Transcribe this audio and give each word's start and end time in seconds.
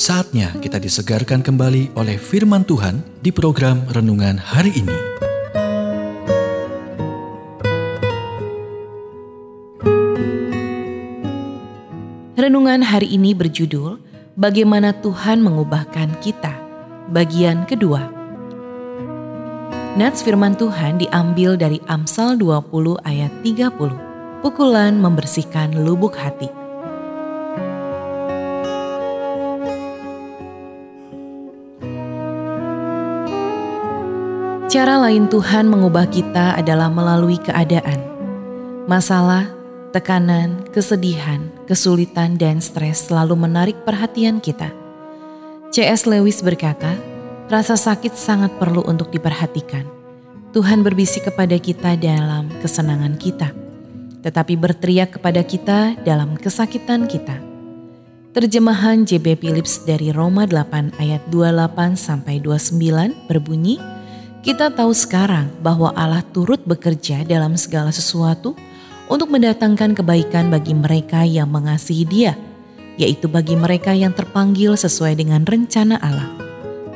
Saatnya 0.00 0.56
kita 0.64 0.80
disegarkan 0.80 1.44
kembali 1.44 1.92
oleh 1.92 2.16
firman 2.16 2.64
Tuhan 2.64 3.04
di 3.20 3.28
program 3.28 3.84
renungan 3.92 4.40
hari 4.40 4.72
ini. 4.72 4.96
Renungan 12.32 12.80
hari 12.80 13.12
ini 13.12 13.36
berjudul 13.36 14.00
Bagaimana 14.40 14.96
Tuhan 15.04 15.44
mengubahkan 15.44 16.16
kita. 16.24 16.56
Bagian 17.12 17.68
kedua. 17.68 18.08
Nats 20.00 20.24
firman 20.24 20.56
Tuhan 20.56 20.96
diambil 20.96 21.60
dari 21.60 21.76
Amsal 21.92 22.40
20 22.40 23.04
ayat 23.04 23.28
30. 23.44 24.40
Pukulan 24.40 24.96
membersihkan 24.96 25.76
lubuk 25.76 26.16
hati. 26.16 26.59
Cara 34.70 35.02
lain 35.02 35.26
Tuhan 35.26 35.66
mengubah 35.66 36.06
kita 36.06 36.54
adalah 36.54 36.86
melalui 36.86 37.42
keadaan, 37.42 37.98
masalah, 38.86 39.50
tekanan, 39.90 40.62
kesedihan, 40.70 41.50
kesulitan, 41.66 42.38
dan 42.38 42.62
stres 42.62 43.10
selalu 43.10 43.34
menarik 43.34 43.74
perhatian 43.82 44.38
kita. 44.38 44.70
C.S. 45.74 46.06
Lewis 46.06 46.38
berkata, 46.38 46.94
rasa 47.50 47.74
sakit 47.74 48.14
sangat 48.14 48.54
perlu 48.62 48.86
untuk 48.86 49.10
diperhatikan. 49.10 49.82
Tuhan 50.54 50.86
berbisik 50.86 51.26
kepada 51.26 51.58
kita 51.58 51.98
dalam 51.98 52.46
kesenangan 52.62 53.18
kita, 53.18 53.50
tetapi 54.22 54.54
berteriak 54.54 55.18
kepada 55.18 55.42
kita 55.42 55.98
dalam 56.06 56.38
kesakitan 56.38 57.10
kita. 57.10 57.42
Terjemahan 58.38 59.02
J.B. 59.02 59.34
Phillips 59.42 59.82
dari 59.82 60.14
Roma 60.14 60.46
8 60.46 61.02
ayat 61.02 61.26
28 61.34 61.98
sampai 61.98 62.38
29 62.38 63.26
berbunyi, 63.26 63.98
kita 64.40 64.72
tahu 64.72 64.96
sekarang 64.96 65.52
bahwa 65.60 65.92
Allah 65.92 66.24
turut 66.32 66.64
bekerja 66.64 67.28
dalam 67.28 67.60
segala 67.60 67.92
sesuatu 67.92 68.56
untuk 69.10 69.28
mendatangkan 69.28 69.92
kebaikan 69.92 70.48
bagi 70.48 70.72
mereka 70.72 71.28
yang 71.28 71.52
mengasihi 71.52 72.04
Dia, 72.08 72.32
yaitu 72.96 73.28
bagi 73.28 73.58
mereka 73.58 73.92
yang 73.92 74.16
terpanggil 74.16 74.80
sesuai 74.80 75.20
dengan 75.20 75.44
rencana 75.44 76.00
Allah. 76.00 76.30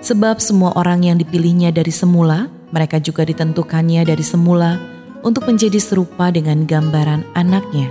Sebab 0.00 0.40
semua 0.40 0.72
orang 0.76 1.04
yang 1.04 1.16
dipilihnya 1.20 1.72
dari 1.72 1.92
semula, 1.92 2.48
mereka 2.72 2.96
juga 3.00 3.24
ditentukannya 3.28 4.04
dari 4.08 4.24
semula 4.24 4.80
untuk 5.24 5.48
menjadi 5.48 5.80
serupa 5.80 6.28
dengan 6.28 6.64
gambaran 6.64 7.24
anaknya, 7.36 7.88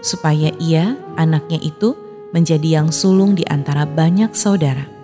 supaya 0.00 0.52
ia, 0.60 0.96
anaknya 1.20 1.60
itu, 1.60 1.96
menjadi 2.32 2.80
yang 2.80 2.88
sulung 2.92 3.36
di 3.36 3.44
antara 3.48 3.84
banyak 3.84 4.32
saudara. 4.32 4.99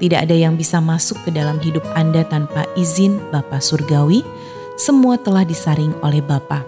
Tidak 0.00 0.16
ada 0.16 0.32
yang 0.32 0.56
bisa 0.56 0.80
masuk 0.80 1.20
ke 1.28 1.30
dalam 1.30 1.60
hidup 1.60 1.84
Anda 1.92 2.24
tanpa 2.24 2.64
izin 2.72 3.20
Bapa 3.28 3.60
Surgawi. 3.60 4.24
Semua 4.80 5.20
telah 5.20 5.44
disaring 5.44 5.92
oleh 6.00 6.24
Bapa. 6.24 6.64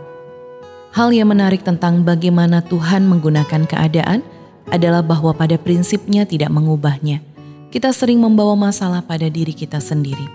Hal 0.93 1.17
yang 1.17 1.33
menarik 1.33 1.65
tentang 1.65 2.05
bagaimana 2.05 2.61
Tuhan 2.61 3.09
menggunakan 3.09 3.65
keadaan 3.65 4.21
adalah 4.69 5.01
bahwa 5.01 5.33
pada 5.33 5.57
prinsipnya 5.57 6.29
tidak 6.29 6.53
mengubahnya. 6.53 7.25
Kita 7.73 7.89
sering 7.89 8.21
membawa 8.21 8.53
masalah 8.53 9.01
pada 9.01 9.33
diri 9.33 9.57
kita 9.57 9.81
sendiri. 9.81 10.29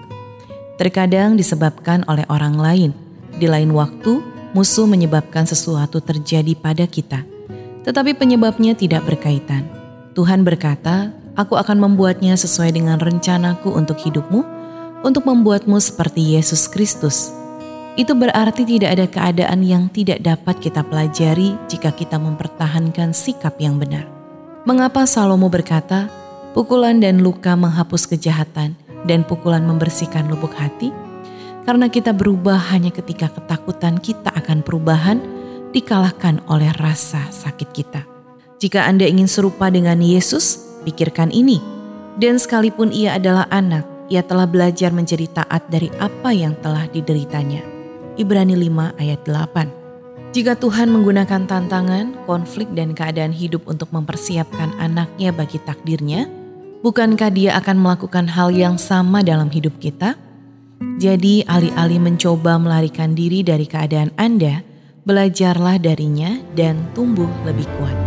Terkadang 0.82 1.38
disebabkan 1.38 2.02
oleh 2.10 2.26
orang 2.34 2.58
lain. 2.58 2.92
Di 3.38 3.46
lain 3.46 3.70
waktu, 3.78 4.26
musuh 4.58 4.90
menyebabkan 4.90 5.46
sesuatu 5.46 6.02
terjadi 6.02 6.58
pada 6.58 6.90
kita. 6.90 7.22
Tetapi 7.86 8.18
penyebabnya 8.18 8.74
tidak 8.74 9.06
berkaitan. 9.06 9.70
Tuhan 10.18 10.42
berkata, 10.42 11.14
Aku 11.38 11.54
akan 11.54 11.78
membuatnya 11.78 12.34
sesuai 12.34 12.74
dengan 12.74 12.98
rencanaku 12.98 13.70
untuk 13.70 14.02
hidupmu, 14.02 14.42
untuk 15.06 15.22
membuatmu 15.30 15.78
seperti 15.78 16.34
Yesus 16.34 16.66
Kristus. 16.66 17.30
Itu 17.94 18.18
berarti 18.18 18.66
tidak 18.66 18.98
ada 18.98 19.06
keadaan 19.06 19.62
yang 19.62 19.86
tidak 19.94 20.26
dapat 20.26 20.58
kita 20.58 20.82
pelajari 20.82 21.54
jika 21.70 21.94
kita 21.94 22.18
mempertahankan 22.18 23.14
sikap 23.14 23.54
yang 23.62 23.78
benar. 23.78 24.10
Mengapa 24.66 25.06
Salomo 25.06 25.46
berkata, 25.46 26.10
pukulan 26.58 26.98
dan 26.98 27.22
luka 27.22 27.54
menghapus 27.54 28.10
kejahatan 28.10 28.74
dan 29.06 29.22
pukulan 29.22 29.62
membersihkan 29.62 30.26
lubuk 30.30 30.58
hati? 30.58 30.90
Karena 31.70 31.86
kita 31.86 32.18
berubah 32.18 32.58
hanya 32.74 32.90
ketika 32.90 33.30
ketakutan 33.30 34.02
kita 34.02 34.34
akan 34.34 34.66
perubahan 34.66 35.22
dikalahkan 35.70 36.42
oleh 36.50 36.74
rasa 36.82 37.30
sakit 37.30 37.70
kita. 37.78 38.02
Jika 38.58 38.90
Anda 38.90 39.06
ingin 39.06 39.30
serupa 39.30 39.70
dengan 39.70 40.02
Yesus, 40.02 40.67
Pikirkan 40.88 41.36
ini, 41.36 41.60
dan 42.16 42.40
sekalipun 42.40 42.96
ia 42.96 43.20
adalah 43.20 43.44
anak, 43.52 43.84
ia 44.08 44.24
telah 44.24 44.48
belajar 44.48 44.88
menjadi 44.96 45.28
taat 45.44 45.68
dari 45.68 45.92
apa 46.00 46.32
yang 46.32 46.56
telah 46.64 46.88
dideritanya. 46.88 47.60
Ibrani 48.16 48.56
5 48.56 48.96
ayat 48.96 49.20
8 49.28 50.32
Jika 50.32 50.56
Tuhan 50.56 50.88
menggunakan 50.88 51.44
tantangan, 51.44 52.24
konflik, 52.24 52.72
dan 52.72 52.96
keadaan 52.96 53.36
hidup 53.36 53.68
untuk 53.68 53.92
mempersiapkan 53.92 54.80
anaknya 54.80 55.36
bagi 55.36 55.60
takdirnya, 55.60 56.32
bukankah 56.88 57.36
dia 57.36 57.60
akan 57.60 57.84
melakukan 57.84 58.24
hal 58.32 58.56
yang 58.56 58.80
sama 58.80 59.20
dalam 59.20 59.52
hidup 59.52 59.76
kita? 59.84 60.16
Jadi 61.04 61.44
alih-alih 61.44 62.00
mencoba 62.00 62.56
melarikan 62.56 63.12
diri 63.12 63.44
dari 63.44 63.68
keadaan 63.68 64.16
Anda, 64.16 64.64
belajarlah 65.04 65.84
darinya 65.84 66.40
dan 66.56 66.80
tumbuh 66.96 67.28
lebih 67.44 67.68
kuat. 67.76 68.07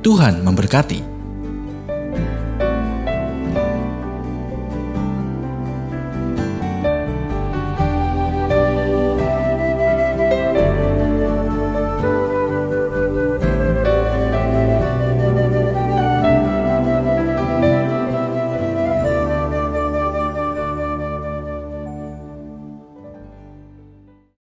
Tuhan 0.00 0.40
memberkati. 0.40 1.09